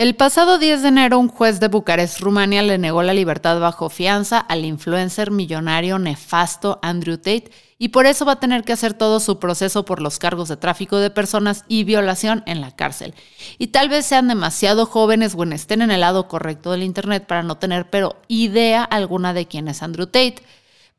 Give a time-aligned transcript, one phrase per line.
[0.00, 3.90] El pasado 10 de enero, un juez de Bucarest, Rumania, le negó la libertad bajo
[3.90, 8.94] fianza al influencer millonario nefasto Andrew Tate y por eso va a tener que hacer
[8.94, 13.14] todo su proceso por los cargos de tráfico de personas y violación en la cárcel.
[13.58, 17.42] Y tal vez sean demasiado jóvenes o estén en el lado correcto del Internet para
[17.42, 20.36] no tener pero idea alguna de quién es Andrew Tate,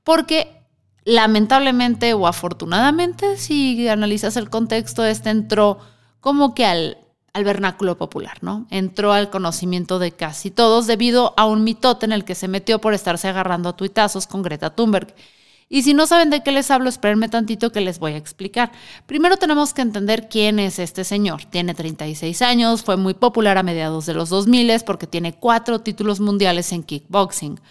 [0.04, 0.62] porque
[1.06, 5.80] lamentablemente o afortunadamente, si analizas el contexto, este entró
[6.20, 6.98] como que al
[7.34, 8.68] al vernáculo popular, ¿no?
[8.70, 12.80] Entró al conocimiento de casi todos debido a un mitote en el que se metió
[12.80, 15.14] por estarse agarrando a tuitazos con Greta Thunberg.
[15.70, 18.74] Y si no saben de qué les hablo, espérenme tantito que les voy a explicar.
[19.06, 21.46] Primero tenemos que entender quién es este señor.
[21.46, 26.20] Tiene 36 años, fue muy popular a mediados de los 2000 porque tiene cuatro títulos
[26.20, 27.62] mundiales en kickboxing.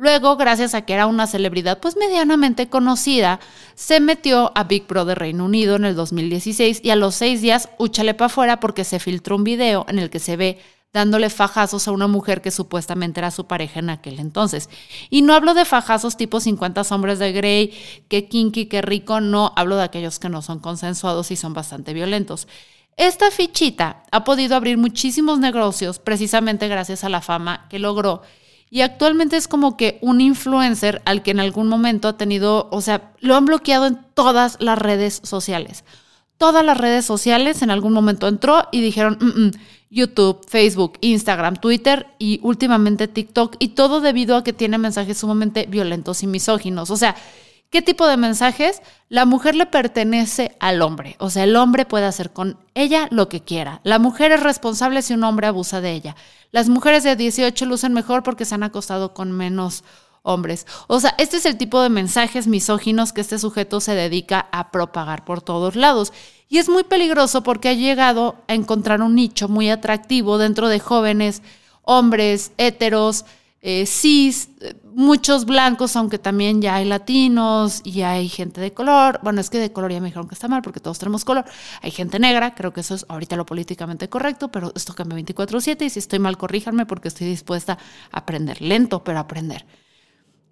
[0.00, 3.38] Luego, gracias a que era una celebridad pues medianamente conocida,
[3.74, 7.68] se metió a Big Brother Reino Unido en el 2016 y a los seis días,
[7.76, 10.58] úchale para afuera porque se filtró un video en el que se ve
[10.94, 14.70] dándole fajazos a una mujer que supuestamente era su pareja en aquel entonces.
[15.10, 17.74] Y no hablo de fajazos tipo 50 hombres de Grey,
[18.08, 21.92] que kinky, que rico, no, hablo de aquellos que no son consensuados y son bastante
[21.92, 22.48] violentos.
[22.96, 28.22] Esta fichita ha podido abrir muchísimos negocios precisamente gracias a la fama que logró
[28.70, 32.80] y actualmente es como que un influencer al que en algún momento ha tenido, o
[32.80, 35.84] sea, lo han bloqueado en todas las redes sociales.
[36.38, 39.50] Todas las redes sociales en algún momento entró y dijeron, mm, mm,
[39.90, 43.56] YouTube, Facebook, Instagram, Twitter y últimamente TikTok.
[43.58, 46.90] Y todo debido a que tiene mensajes sumamente violentos y misóginos.
[46.90, 47.16] O sea,
[47.70, 48.82] ¿Qué tipo de mensajes?
[49.08, 53.28] La mujer le pertenece al hombre, o sea, el hombre puede hacer con ella lo
[53.28, 53.80] que quiera.
[53.84, 56.16] La mujer es responsable si un hombre abusa de ella.
[56.50, 59.84] Las mujeres de 18 lucen mejor porque se han acostado con menos
[60.22, 60.66] hombres.
[60.88, 64.72] O sea, este es el tipo de mensajes misóginos que este sujeto se dedica a
[64.72, 66.12] propagar por todos lados.
[66.48, 70.80] Y es muy peligroso porque ha llegado a encontrar un nicho muy atractivo dentro de
[70.80, 71.40] jóvenes,
[71.82, 73.24] hombres, heteros,
[73.62, 74.48] eh, cis,
[74.94, 79.20] muchos blancos, aunque también ya hay latinos y hay gente de color.
[79.22, 81.44] Bueno, es que de color ya me dijeron que está mal porque todos tenemos color.
[81.82, 85.84] Hay gente negra, creo que eso es ahorita lo políticamente correcto, pero esto cambia 24/7
[85.84, 87.78] y si estoy mal, corríjanme porque estoy dispuesta
[88.10, 89.66] a aprender, lento, pero aprender.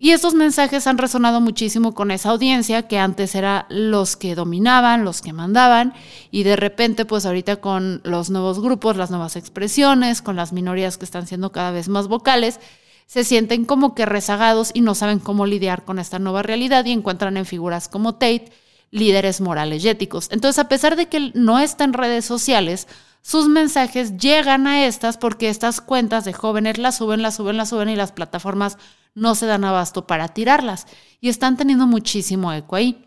[0.00, 5.04] Y estos mensajes han resonado muchísimo con esa audiencia que antes era los que dominaban,
[5.04, 5.92] los que mandaban,
[6.30, 10.98] y de repente pues ahorita con los nuevos grupos, las nuevas expresiones, con las minorías
[10.98, 12.60] que están siendo cada vez más vocales,
[13.08, 16.92] se sienten como que rezagados y no saben cómo lidiar con esta nueva realidad y
[16.92, 18.52] encuentran en figuras como Tate
[18.90, 20.28] líderes morales y éticos.
[20.30, 22.86] Entonces, a pesar de que no está en redes sociales,
[23.22, 27.70] sus mensajes llegan a estas porque estas cuentas de jóvenes las suben, las suben, las
[27.70, 28.76] suben y las plataformas
[29.14, 30.86] no se dan abasto para tirarlas
[31.20, 33.06] y están teniendo muchísimo eco ahí.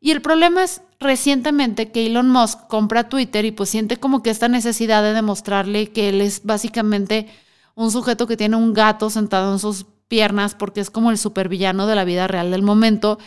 [0.00, 4.30] Y el problema es recientemente que Elon Musk compra Twitter y pues siente como que
[4.30, 7.28] esta necesidad de demostrarle que él es básicamente
[7.74, 11.86] un sujeto que tiene un gato sentado en sus piernas porque es como el supervillano
[11.86, 13.18] de la vida real del momento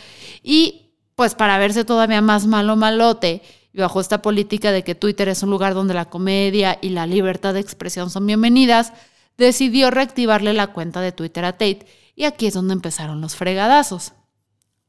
[0.42, 3.42] y pues para verse todavía más malo malote
[3.72, 7.06] y bajo esta política de que Twitter es un lugar donde la comedia y la
[7.06, 8.92] libertad de expresión son bienvenidas,
[9.36, 14.14] decidió reactivarle la cuenta de Twitter a Tate y aquí es donde empezaron los fregadazos.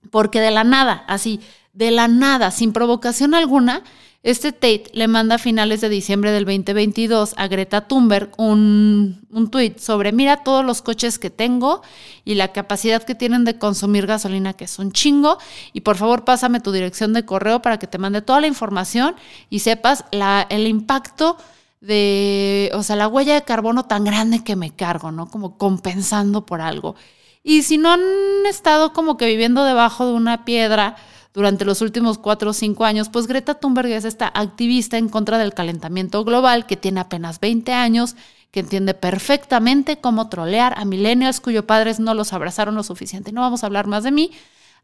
[0.09, 1.41] Porque de la nada, así,
[1.73, 3.83] de la nada, sin provocación alguna,
[4.23, 9.49] este Tate le manda a finales de diciembre del 2022 a Greta Thunberg un, un
[9.49, 11.81] tuit sobre mira todos los coches que tengo
[12.25, 15.37] y la capacidad que tienen de consumir gasolina, que es un chingo,
[15.71, 19.15] y por favor pásame tu dirección de correo para que te mande toda la información
[19.49, 21.37] y sepas la, el impacto
[21.79, 25.29] de, o sea, la huella de carbono tan grande que me cargo, ¿no?
[25.29, 26.95] Como compensando por algo.
[27.43, 28.01] Y si no han
[28.49, 30.97] estado como que viviendo debajo de una piedra,
[31.37, 35.37] durante los últimos cuatro o cinco años, pues Greta Thunberg es esta activista en contra
[35.37, 38.15] del calentamiento global que tiene apenas 20 años,
[38.49, 43.31] que entiende perfectamente cómo trolear a millennials cuyos padres no los abrazaron lo suficiente.
[43.31, 44.31] No vamos a hablar más de mí.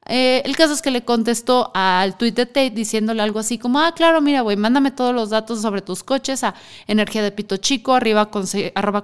[0.05, 3.79] Eh, el caso es que le contestó al tweet de Tate diciéndole algo así como,
[3.79, 6.53] ah, claro, mira, güey, mándame todos los datos sobre tus coches a
[6.85, 8.29] energía de pito chico, arriba
[8.75, 9.03] arroba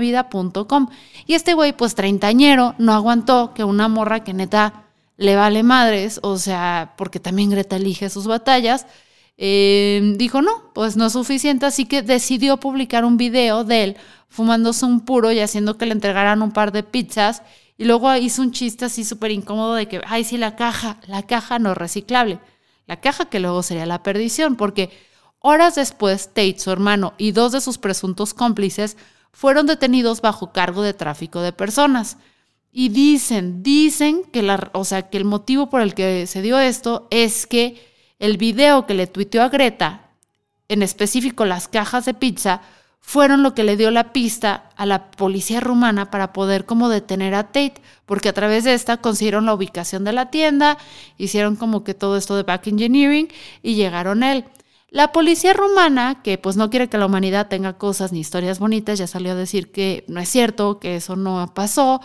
[0.00, 0.88] vida.com.
[1.26, 4.87] Y este güey, pues treintañero, no aguantó que una morra que neta
[5.18, 8.86] le vale madres, o sea, porque también Greta elige sus batallas,
[9.36, 13.96] eh, dijo no, pues no es suficiente, así que decidió publicar un video de él
[14.28, 17.42] fumándose un puro y haciendo que le entregaran un par de pizzas
[17.76, 21.22] y luego hizo un chiste así súper incómodo de que, ay, sí, la caja, la
[21.24, 22.40] caja no reciclable.
[22.86, 24.90] La caja que luego sería la perdición, porque
[25.40, 28.96] horas después Tate, su hermano y dos de sus presuntos cómplices
[29.32, 32.18] fueron detenidos bajo cargo de tráfico de personas.
[32.72, 36.58] Y dicen, dicen que, la, o sea, que el motivo por el que se dio
[36.58, 37.82] esto es que
[38.18, 40.10] el video que le tuiteó a Greta,
[40.68, 42.62] en específico las cajas de pizza,
[43.00, 47.34] fueron lo que le dio la pista a la policía rumana para poder como detener
[47.34, 50.76] a Tate, porque a través de esta consiguieron la ubicación de la tienda,
[51.16, 53.28] hicieron como que todo esto de back engineering
[53.62, 54.44] y llegaron a él.
[54.90, 58.98] La policía rumana, que pues no quiere que la humanidad tenga cosas ni historias bonitas,
[58.98, 62.00] ya salió a decir que no es cierto, que eso no pasó,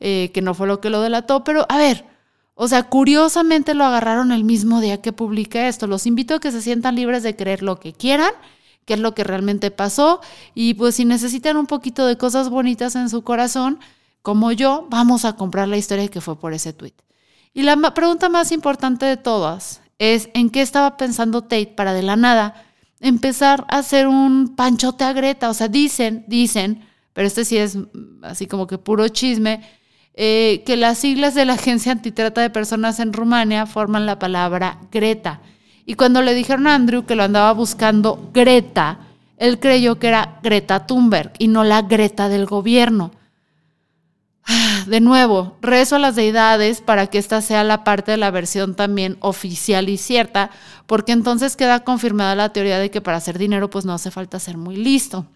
[0.00, 2.04] eh, que no fue lo que lo delató, pero a ver,
[2.54, 5.86] o sea, curiosamente lo agarraron el mismo día que publica esto.
[5.86, 8.32] Los invito a que se sientan libres de creer lo que quieran
[8.88, 10.20] qué es lo que realmente pasó.
[10.54, 13.78] Y pues si necesitan un poquito de cosas bonitas en su corazón,
[14.22, 16.94] como yo, vamos a comprar la historia que fue por ese tweet.
[17.52, 22.02] Y la pregunta más importante de todas es en qué estaba pensando Tate para de
[22.02, 22.64] la nada
[23.00, 25.50] empezar a hacer un panchote a Greta.
[25.50, 27.78] O sea, dicen, dicen, pero este sí es
[28.22, 29.62] así como que puro chisme,
[30.14, 34.78] eh, que las siglas de la Agencia Antitrata de Personas en Rumania forman la palabra
[34.90, 35.40] Greta.
[35.86, 38.98] Y cuando le dijeron a Andrew que lo andaba buscando Greta,
[39.36, 43.12] él creyó que era Greta Thunberg y no la Greta del gobierno.
[44.86, 48.74] De nuevo, rezo a las deidades para que esta sea la parte de la versión
[48.74, 50.50] también oficial y cierta,
[50.86, 54.38] porque entonces queda confirmada la teoría de que para hacer dinero pues no hace falta
[54.38, 55.26] ser muy listo.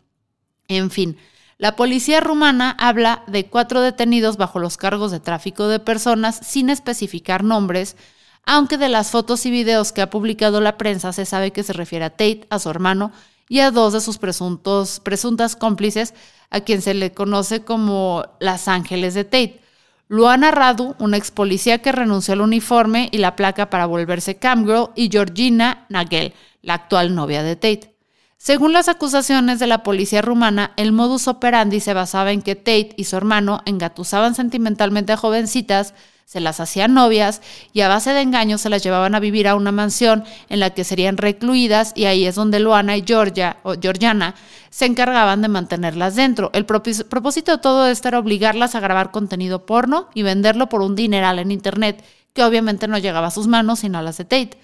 [0.68, 1.18] En fin,
[1.58, 6.70] la policía rumana habla de cuatro detenidos bajo los cargos de tráfico de personas sin
[6.70, 7.96] especificar nombres,
[8.44, 11.72] aunque de las fotos y videos que ha publicado la prensa se sabe que se
[11.72, 13.12] refiere a Tate, a su hermano
[13.48, 16.14] y a dos de sus presuntos, presuntas cómplices,
[16.50, 19.60] a quien se le conoce como las ángeles de Tate.
[20.08, 24.90] Luana Radu, una ex policía que renunció al uniforme y la placa para volverse camgirl,
[24.94, 27.94] y Georgina Nagel, la actual novia de Tate.
[28.36, 32.92] Según las acusaciones de la policía rumana, el modus operandi se basaba en que Tate
[32.96, 37.42] y su hermano engatusaban sentimentalmente a jovencitas se las hacían novias
[37.72, 40.70] y a base de engaños se las llevaban a vivir a una mansión en la
[40.70, 44.34] que serían recluidas y ahí es donde Luana y Georgia o Georgiana
[44.70, 46.50] se encargaban de mantenerlas dentro.
[46.54, 50.96] El propósito de todo esto era obligarlas a grabar contenido porno y venderlo por un
[50.96, 52.02] dineral en internet,
[52.32, 54.58] que obviamente no llegaba a sus manos sino a las de Tate.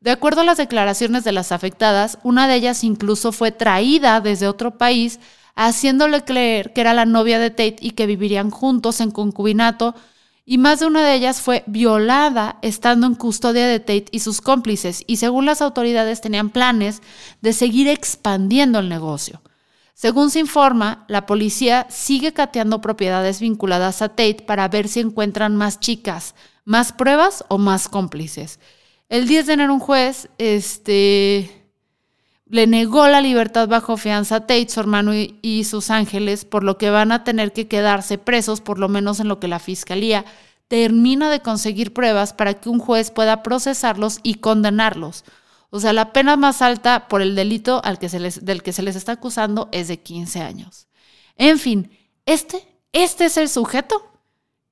[0.00, 4.46] De acuerdo a las declaraciones de las afectadas, una de ellas incluso fue traída desde
[4.46, 5.18] otro país,
[5.54, 9.94] haciéndole creer que era la novia de Tate y que vivirían juntos en concubinato
[10.48, 14.40] y más de una de ellas fue violada estando en custodia de Tate y sus
[14.40, 17.02] cómplices, y según las autoridades tenían planes
[17.42, 19.42] de seguir expandiendo el negocio.
[19.92, 25.56] Según se informa, la policía sigue cateando propiedades vinculadas a Tate para ver si encuentran
[25.56, 28.60] más chicas, más pruebas o más cómplices.
[29.08, 31.65] El 10 de enero un juez este,
[32.48, 36.78] le negó la libertad bajo fianza a Tate, su hermano y, sus ángeles, por lo
[36.78, 40.24] que van a tener que quedarse presos, por lo menos en lo que la fiscalía
[40.68, 45.24] termina de conseguir pruebas para que un juez pueda procesarlos y condenarlos.
[45.70, 48.72] O sea, la pena más alta por el delito al que se les, del que
[48.72, 50.86] se les está acusando es de 15 años.
[51.36, 51.90] En fin,
[52.24, 54.15] este, este es el sujeto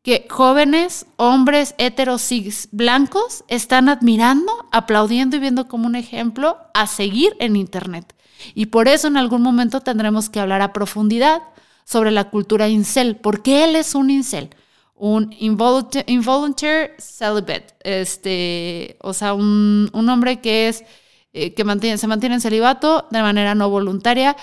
[0.05, 2.29] que jóvenes, hombres heteros
[2.73, 8.15] blancos están admirando, aplaudiendo y viendo como un ejemplo a seguir en Internet.
[8.55, 11.43] Y por eso en algún momento tendremos que hablar a profundidad
[11.87, 14.51] sobre la cultura incel, porque él es un incel,
[14.95, 20.85] un involuntary, celibate, este, o sea, un, hombre que es
[21.33, 24.37] eh, que mantiene, se mantiene en celibato de manera no voluntaria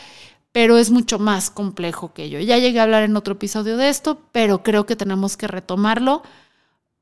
[0.51, 2.39] pero es mucho más complejo que yo.
[2.39, 6.24] Ya llegué a hablar en otro episodio de esto, pero creo que tenemos que retomarlo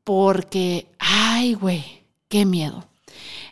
[0.03, 2.87] porque, ay, güey, qué miedo.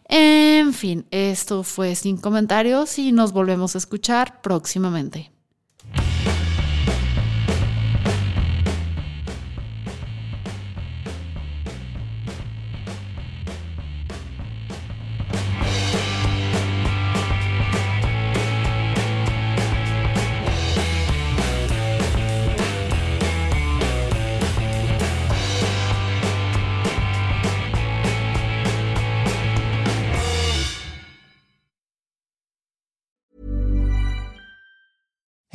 [0.09, 5.31] En fin, esto fue sin comentarios y nos volvemos a escuchar próximamente.